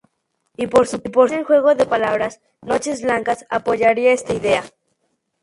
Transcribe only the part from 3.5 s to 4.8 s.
apoyaría esta idea.